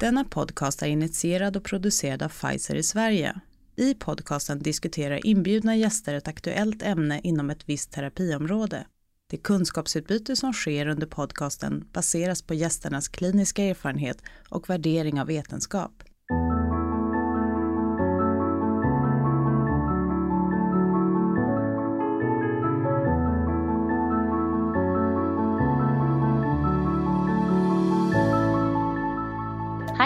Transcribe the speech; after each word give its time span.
Denna 0.00 0.24
podcast 0.24 0.82
är 0.82 0.86
initierad 0.86 1.56
och 1.56 1.64
producerad 1.64 2.22
av 2.22 2.28
Pfizer 2.28 2.74
i 2.74 2.82
Sverige. 2.82 3.40
I 3.76 3.94
podcasten 3.94 4.58
diskuterar 4.58 5.26
inbjudna 5.26 5.76
gäster 5.76 6.14
ett 6.14 6.28
aktuellt 6.28 6.82
ämne 6.82 7.20
inom 7.24 7.50
ett 7.50 7.68
visst 7.68 7.92
terapiområde. 7.92 8.86
Det 9.30 9.36
kunskapsutbyte 9.36 10.36
som 10.36 10.52
sker 10.52 10.86
under 10.86 11.06
podcasten 11.06 11.88
baseras 11.92 12.42
på 12.42 12.54
gästernas 12.54 13.08
kliniska 13.08 13.64
erfarenhet 13.64 14.22
och 14.48 14.70
värdering 14.70 15.20
av 15.20 15.26
vetenskap. 15.26 16.02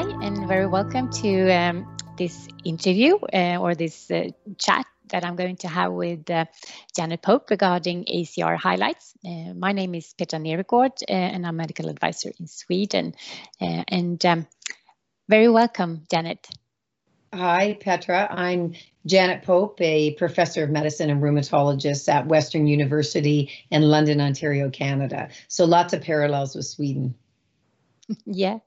Hi, 0.05 0.27
and 0.27 0.47
very 0.47 0.67
welcome 0.67 1.09
to 1.23 1.51
um, 1.51 1.97
this 2.19 2.47
interview 2.63 3.17
uh, 3.33 3.57
or 3.57 3.75
this 3.75 4.11
uh, 4.11 4.29
chat 4.59 4.85
that 5.09 5.25
I'm 5.25 5.35
going 5.35 5.57
to 5.59 5.69
have 5.69 5.93
with 5.93 6.29
uh, 6.29 6.45
Janet 6.95 7.23
Pope 7.23 7.49
regarding 7.49 8.05
ACR 8.05 8.59
highlights. 8.59 9.15
Uh, 9.25 9.55
my 9.55 9.73
name 9.73 9.95
is 9.95 10.13
Petra 10.13 10.39
Nergård, 10.39 11.03
uh, 11.09 11.13
and 11.13 11.47
I'm 11.47 11.57
medical 11.57 11.89
advisor 11.89 12.33
in 12.39 12.49
Sweden. 12.49 13.15
Uh, 13.59 13.85
and 13.89 14.23
um, 14.27 14.47
very 15.27 15.49
welcome, 15.49 16.03
Janet. 16.11 16.49
Hi, 17.33 17.73
Petra. 17.81 18.29
I'm 18.31 18.75
Janet 19.07 19.43
Pope, 19.43 19.81
a 19.81 20.13
professor 20.17 20.65
of 20.65 20.71
medicine 20.71 21.09
and 21.09 21.23
rheumatologist 21.23 22.13
at 22.13 22.27
Western 22.27 22.67
University 22.67 23.51
in 23.71 23.81
London, 23.81 24.21
Ontario, 24.21 24.69
Canada. 24.69 25.31
So 25.49 25.65
lots 25.65 25.95
of 25.95 26.03
parallels 26.03 26.55
with 26.55 26.67
Sweden. 26.67 27.15
yeah. 28.27 28.59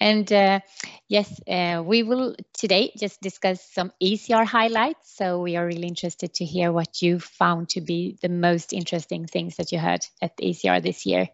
And 0.00 0.30
uh, 0.32 0.60
yes 1.08 1.40
uh, 1.48 1.82
we 1.86 2.02
will 2.02 2.36
today 2.54 2.92
just 2.98 3.20
discuss 3.20 3.62
some 3.72 3.92
acr 4.02 4.44
highlights. 4.46 5.16
So 5.16 5.40
we 5.40 5.56
are 5.56 5.66
really 5.66 5.88
interested 5.88 6.34
to 6.34 6.44
hear 6.44 6.72
what 6.72 7.02
you 7.02 7.20
found 7.20 7.70
to 7.70 7.80
be 7.80 8.18
the 8.22 8.28
most 8.28 8.72
interesting 8.72 9.26
things 9.26 9.56
that 9.56 9.72
you 9.72 9.78
heard 9.78 10.06
at 10.22 10.36
acr 10.38 10.82
this 10.82 11.06
year 11.06 11.28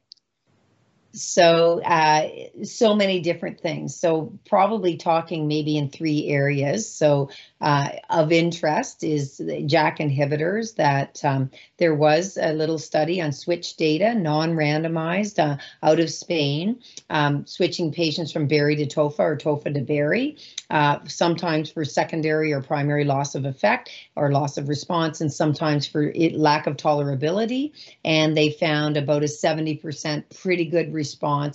so 1.23 1.83
uh, 1.83 2.29
so 2.63 2.95
many 2.95 3.21
different 3.21 3.61
things 3.61 3.95
so 3.95 4.33
probably 4.47 4.97
talking 4.97 5.49
maybe 5.49 5.77
in 5.77 5.91
three 5.91 6.29
areas 6.29 6.91
so 6.91 7.29
uh, 7.61 7.89
of 8.11 8.31
interest 8.31 9.03
is 9.03 9.41
JAK 9.41 9.99
inhibitors 9.99 10.77
that 10.77 11.25
um, 11.25 11.51
there 11.79 11.95
was 11.95 12.39
a 12.41 12.53
little 12.53 12.79
study 12.79 13.21
on 13.21 13.33
switch 13.33 13.77
data, 13.77 14.15
non-randomized 14.15 15.39
uh, 15.39 15.57
out 15.83 16.01
of 16.01 16.11
Spain, 16.11 16.81
um, 17.11 17.47
switching 17.47 17.93
patients 17.93 18.33
from 18.33 18.47
BARI 18.47 18.77
to 18.77 18.87
TOFA 18.87 19.21
or 19.21 19.37
TOFA 19.37 19.75
to 19.75 19.81
BARI, 19.81 20.37
uh, 20.71 20.99
sometimes 21.07 21.71
for 21.71 21.85
secondary 21.85 22.53
or 22.53 22.63
primary 22.63 23.05
loss 23.05 23.35
of 23.35 23.45
effect 23.45 23.91
or 24.15 24.31
loss 24.31 24.57
of 24.57 24.69
response, 24.69 25.21
and 25.21 25.33
sometimes 25.33 25.87
for 25.87 26.03
it, 26.03 26.35
lack 26.35 26.67
of 26.67 26.77
tolerability. 26.77 27.73
And 28.05 28.37
they 28.37 28.51
found 28.51 28.97
about 28.97 29.23
a 29.23 29.27
70% 29.27 30.25
pretty 30.41 30.67
good 30.67 30.93
response 30.93 31.08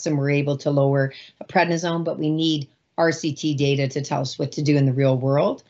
and 0.06 0.18
we're 0.18 0.30
able 0.30 0.58
to 0.58 0.72
lower 0.72 1.14
a 1.40 1.46
prednisone, 1.46 2.04
but 2.04 2.20
we 2.20 2.30
need 2.30 2.68
RCT 2.98 3.58
data 3.58 3.88
to 3.88 4.02
tell 4.02 4.22
us 4.22 4.38
what 4.38 4.52
to 4.54 4.62
do 4.62 4.78
in 4.78 4.86
the 4.86 4.94
real 4.94 5.18
world. 5.18 5.64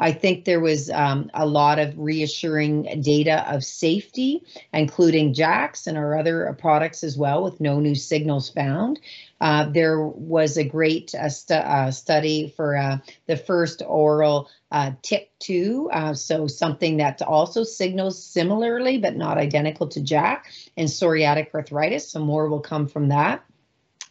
I 0.00 0.12
think 0.12 0.44
there 0.44 0.60
was 0.60 0.88
um, 0.88 1.30
a 1.34 1.46
lot 1.46 1.78
of 1.78 1.98
reassuring 1.98 3.02
data 3.02 3.44
of 3.52 3.62
safety, 3.62 4.42
including 4.72 5.34
JAKs 5.34 5.86
and 5.86 5.98
our 5.98 6.18
other 6.18 6.56
products 6.58 7.04
as 7.04 7.18
well, 7.18 7.44
with 7.44 7.60
no 7.60 7.80
new 7.80 7.94
signals 7.94 8.48
found. 8.48 8.98
Uh, 9.42 9.68
there 9.70 10.00
was 10.00 10.56
a 10.56 10.64
great 10.64 11.14
uh, 11.14 11.28
stu 11.28 11.54
uh, 11.54 11.90
study 11.90 12.52
for 12.56 12.76
uh, 12.76 12.98
the 13.26 13.36
first 13.36 13.82
oral 13.86 14.48
uh, 14.72 14.92
TYK2, 15.02 15.88
uh, 15.92 16.14
so 16.14 16.46
something 16.46 16.96
that 16.96 17.20
also 17.20 17.62
signals 17.62 18.22
similarly 18.24 18.98
but 18.98 19.16
not 19.16 19.36
identical 19.36 19.88
to 19.88 20.00
JAK, 20.00 20.46
and 20.76 20.88
psoriatic 20.88 21.52
arthritis. 21.54 22.10
So 22.10 22.20
more 22.20 22.48
will 22.48 22.60
come 22.60 22.88
from 22.88 23.08
that. 23.08 23.44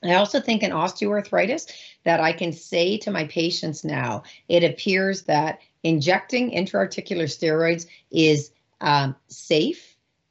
I 0.03 0.15
also 0.15 0.39
think 0.39 0.63
in 0.63 0.71
osteoarthritis 0.71 1.71
that 2.03 2.19
I 2.19 2.31
can 2.33 2.53
say 2.53 2.97
to 2.99 3.11
my 3.11 3.25
patients 3.25 3.83
now, 3.83 4.23
it 4.47 4.63
appears 4.63 5.23
that 5.23 5.59
injecting 5.83 6.51
intraarticular 6.51 7.23
steroids 7.23 7.85
is 8.11 8.51
um, 8.81 9.15
safe 9.27 9.88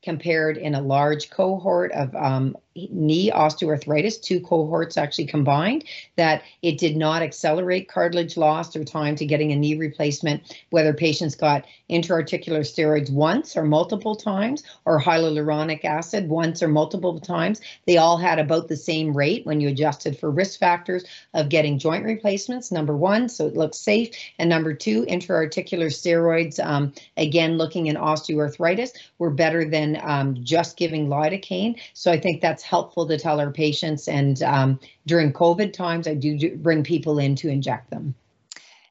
compared 0.08 0.56
in 0.56 0.74
a 0.74 0.80
large 0.80 1.28
cohort 1.28 1.92
of 1.92 2.14
um, 2.16 2.56
knee 2.91 3.30
osteoarthritis, 3.30 4.19
two 4.22 4.41
cohorts 4.41 4.96
actually 4.96 5.26
combined, 5.26 5.84
that 6.16 6.42
it 6.62 6.78
did 6.78 6.96
not 6.96 7.20
accelerate 7.20 7.88
cartilage 7.88 8.38
loss 8.38 8.74
or 8.74 8.84
time 8.84 9.16
to 9.16 9.26
getting 9.26 9.52
a 9.52 9.56
knee 9.56 9.76
replacement, 9.76 10.58
whether 10.70 10.94
patients 10.94 11.34
got 11.34 11.66
intraarticular 11.91 12.60
steroids 12.60 13.10
once 13.10 13.54
or 13.54 13.64
multiple 13.64 14.16
times, 14.16 14.62
or 14.86 14.98
hyaluronic 14.98 15.84
acid 15.84 16.28
once 16.30 16.62
or 16.62 16.69
multiple 16.69 17.20
times. 17.20 17.60
They 17.86 17.98
all 17.98 18.16
had 18.16 18.38
about 18.38 18.69
the 18.69 18.76
same 18.76 19.14
rate 19.14 19.44
when 19.44 19.60
you 19.60 19.69
adjusted 19.69 20.19
for 20.19 20.30
risk 20.30 20.58
factors 20.58 21.04
of 21.34 21.50
getting 21.50 21.78
joint 21.78 22.04
replacements, 22.04 22.72
number 22.72 22.96
one, 22.96 23.28
so 23.28 23.46
it 23.46 23.56
looks 23.56 23.78
safe. 23.78 24.10
And 24.38 24.48
number 24.48 24.72
two, 24.72 25.04
intraarticular 25.06 25.88
steroids, 25.88 26.64
um, 26.64 26.94
again, 27.16 27.58
looking 27.58 27.86
in 27.86 27.96
osteoarthritis, 27.96 28.90
were 29.19 29.30
better 29.30 29.69
than 29.69 29.97
um, 30.03 30.36
just 30.42 30.76
giving 30.76 31.09
lidocaine. 31.09 31.81
So 31.94 32.10
I 32.10 32.19
think 32.19 32.41
that's 32.41 32.62
helpful 32.62 33.06
to 33.09 33.19
tell 33.19 33.41
our 33.41 33.50
patients. 33.50 34.09
And 34.09 34.42
um, 34.42 34.81
during 35.06 35.32
COVID 35.32 35.72
times, 35.72 36.09
I 36.09 36.14
do 36.14 36.56
bring 36.56 36.84
people 36.84 37.19
in 37.19 37.34
to 37.36 37.48
inject 37.48 37.91
them. 37.91 38.14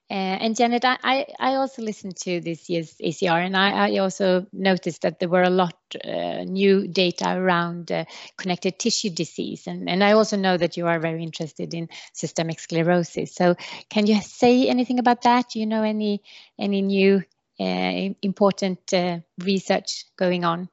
Uh, 0.09 0.39
and 0.39 0.55
Janet, 0.55 0.85
I, 0.85 1.25
I 1.37 1.55
also 1.55 1.81
listened 1.81 2.15
to 2.17 2.39
this 2.39 2.69
year's 2.69 2.95
ACR, 3.03 3.45
and 3.45 3.57
I, 3.57 3.89
I 3.89 3.97
also 3.97 4.47
noticed 4.53 5.01
that 5.01 5.19
there 5.19 5.27
were 5.27 5.43
a 5.43 5.49
lot 5.49 5.75
uh, 6.01 6.45
new 6.45 6.87
data 6.87 7.35
around 7.35 7.91
uh, 7.91 8.05
connective 8.37 8.77
tissue 8.77 9.09
disease, 9.09 9.67
and, 9.67 9.89
and 9.89 10.01
I 10.05 10.13
also 10.13 10.37
know 10.37 10.55
that 10.55 10.77
you 10.77 10.87
are 10.87 10.99
very 10.99 11.23
interested 11.23 11.73
in 11.73 11.89
systemic 12.13 12.61
sclerosis. 12.61 13.35
So, 13.35 13.55
can 13.89 14.07
you 14.07 14.21
say 14.21 14.69
anything 14.69 14.99
about 14.99 15.23
that? 15.23 15.49
Do 15.49 15.59
you 15.59 15.65
know 15.65 15.83
any 15.83 16.23
any 16.57 16.81
new 16.81 17.23
uh, 17.59 18.13
important 18.21 18.93
uh, 18.93 19.19
research 19.39 20.05
going 20.15 20.45
on? 20.45 20.69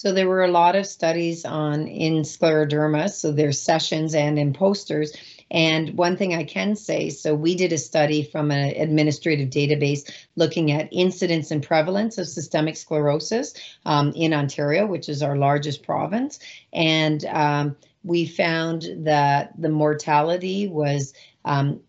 So 0.00 0.12
there 0.12 0.28
were 0.28 0.44
a 0.44 0.50
lot 0.50 0.76
of 0.76 0.86
studies 0.86 1.44
on 1.44 1.86
in 1.86 2.22
scleroderma, 2.22 3.10
so 3.10 3.32
there's 3.32 3.60
sessions 3.60 4.14
and 4.14 4.38
in 4.38 4.54
posters. 4.54 5.14
And 5.50 5.90
one 5.98 6.16
thing 6.16 6.34
I 6.34 6.44
can 6.44 6.74
say, 6.74 7.10
so 7.10 7.34
we 7.34 7.54
did 7.54 7.70
a 7.74 7.76
study 7.76 8.22
from 8.22 8.50
an 8.50 8.80
administrative 8.80 9.50
database 9.50 10.10
looking 10.36 10.72
at 10.72 10.88
incidence 10.90 11.50
and 11.50 11.62
prevalence 11.62 12.16
of 12.16 12.28
systemic 12.28 12.78
sclerosis 12.78 13.52
um, 13.84 14.12
in 14.16 14.32
Ontario, 14.32 14.86
which 14.86 15.10
is 15.10 15.22
our 15.22 15.36
largest 15.36 15.82
province. 15.82 16.38
And 16.72 17.22
um, 17.26 17.76
we 18.02 18.24
found 18.24 18.86
that 19.04 19.52
the 19.60 19.68
mortality 19.68 20.66
was 20.66 21.12
um, 21.44 21.80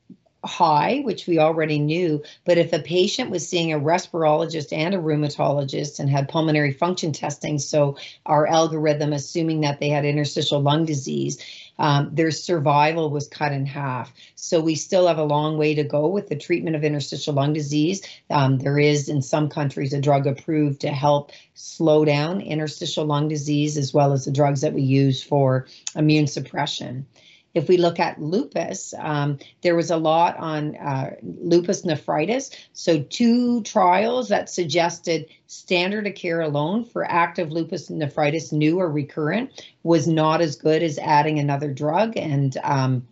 high, 0.44 1.02
which 1.04 1.28
we 1.28 1.38
already 1.38 1.80
knew, 1.80 2.24
but 2.46 2.58
if 2.58 2.74
a 2.74 2.80
patient 2.80 3.30
was 3.30 3.48
seeing 3.48 3.72
a 3.72 3.80
respirologist 3.80 4.76
and 4.76 4.96
a 4.96 4.98
rheumatologist 4.98 6.00
and 6.00 6.10
had 6.10 6.30
pulmonary 6.30 6.74
function 6.74 7.14
testing, 7.14 7.60
so 7.60 7.98
our 8.26 8.48
algorithm 8.48 9.14
assuming 9.14 9.62
that 9.62 9.80
they 9.80 9.90
had 9.90 10.04
interstitial 10.04 10.60
lung 10.60 10.86
disease, 10.86 11.38
um, 11.78 12.10
their 12.14 12.32
survival 12.32 13.10
was 13.10 13.28
cut 13.28 13.52
in 13.52 13.66
half. 13.66 14.14
So 14.36 14.62
we 14.62 14.76
still 14.76 15.08
have 15.08 15.18
a 15.18 15.24
long 15.24 15.58
way 15.58 15.76
to 15.76 15.84
go 15.84 16.08
with 16.08 16.28
the 16.28 16.36
treatment 16.36 16.76
of 16.76 16.84
interstitial 16.84 17.34
lung 17.34 17.54
disease. 17.54 18.02
Um, 18.30 18.58
there 18.58 18.80
is 18.80 19.10
in 19.10 19.22
some 19.22 19.50
countries 19.50 19.94
a 19.94 20.02
drug 20.02 20.28
approved 20.28 20.82
to 20.82 20.90
help 20.90 21.32
slow 21.54 22.04
down 22.06 22.42
interstitial 22.42 23.06
lung 23.06 23.28
disease 23.28 23.78
as 23.78 23.94
well 23.94 24.14
as 24.14 24.26
the 24.26 24.32
drugs 24.32 24.62
that 24.62 24.74
we 24.74 24.82
use 24.82 25.22
for 25.22 25.68
immune 25.96 26.28
suppression. 26.28 27.06
If 27.54 27.68
we 27.68 27.78
look 27.78 28.00
at 28.00 28.22
lupus, 28.22 28.94
um, 28.98 29.38
there 29.62 29.76
was 29.76 29.92
a 29.92 29.98
lot 29.98 30.38
on 30.38 30.76
uh, 30.78 31.16
lupus 31.22 31.84
nephritis. 31.84 32.52
So, 32.74 33.02
two 33.04 33.62
trials 33.64 34.30
that 34.30 34.50
suggested 34.50 35.28
standard 35.48 36.08
of 36.08 36.16
care 36.16 36.42
alone 36.42 36.86
for 36.86 37.04
active 37.04 37.52
lupus 37.52 37.90
nephritis, 37.90 38.52
new 38.52 38.80
or 38.80 38.90
recurrent, 38.90 39.66
was 39.84 40.08
not 40.08 40.42
as 40.42 40.56
good 40.56 40.82
as 40.82 40.98
adding 40.98 41.40
another 41.40 41.72
drug. 41.74 42.16
And 42.16 42.56
um, 42.64 43.08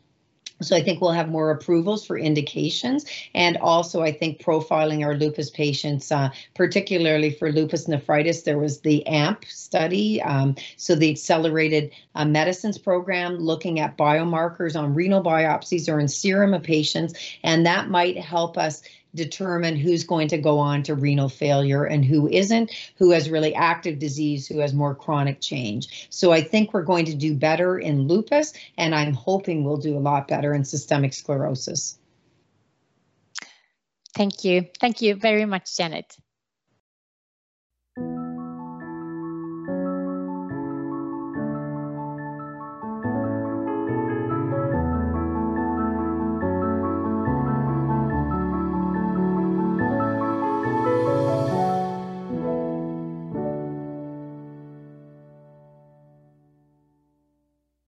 so 0.61 0.75
I 0.75 0.83
think 0.83 1.01
we'll 1.01 1.11
have 1.11 1.29
more 1.29 1.51
approvals 1.51 2.05
for 2.05 2.17
indications, 2.17 3.05
and 3.33 3.57
also 3.57 4.01
I 4.01 4.11
think 4.11 4.41
profiling 4.41 5.05
our 5.05 5.15
lupus 5.15 5.49
patients, 5.49 6.11
uh, 6.11 6.29
particularly 6.55 7.31
for 7.31 7.51
lupus 7.51 7.87
nephritis, 7.87 8.43
there 8.43 8.59
was 8.59 8.81
the 8.81 9.05
AMP 9.07 9.45
study, 9.45 10.21
um, 10.21 10.55
so 10.77 10.95
the 10.95 11.09
accelerated 11.09 11.91
uh, 12.15 12.25
medicines 12.25 12.77
program 12.77 13.37
looking 13.37 13.79
at 13.79 13.97
biomarkers 13.97 14.79
on 14.79 14.93
renal 14.93 15.23
biopsies 15.23 15.91
or 15.91 15.99
in 15.99 16.07
serum 16.07 16.53
of 16.53 16.63
patients, 16.63 17.13
and 17.43 17.65
that 17.65 17.89
might 17.89 18.17
help 18.17 18.57
us 18.57 18.81
determine 19.15 19.75
who's 19.75 20.03
going 20.03 20.27
to 20.29 20.37
go 20.37 20.59
on 20.59 20.83
to 20.83 20.95
renal 20.95 21.29
failure 21.29 21.83
and 21.83 22.05
who 22.05 22.27
isn't, 22.27 22.71
who 22.97 23.11
has 23.11 23.29
really 23.29 23.55
active 23.55 23.99
disease, 23.99 24.47
who 24.47 24.59
has 24.59 24.73
more 24.73 24.95
chronic 24.95 25.41
change. 25.41 26.07
So 26.09 26.31
I 26.31 26.41
think 26.41 26.73
we're 26.73 26.83
going 26.83 27.05
to 27.05 27.15
do 27.15 27.35
better 27.35 27.79
in 27.79 28.07
lupus, 28.07 28.53
and 28.77 28.93
I'm 28.93 29.13
hoping 29.13 29.63
we'll 29.63 29.77
do 29.77 29.97
a 29.97 29.99
lot 29.99 30.27
better 30.27 30.53
in 30.53 30.63
systemic 30.63 31.13
sclerosis. 31.13 31.97
Thank 34.15 34.43
you. 34.43 34.67
Thank 34.79 35.01
you 35.01 35.15
very 35.15 35.45
much, 35.45 35.77
Janet. 35.77 36.17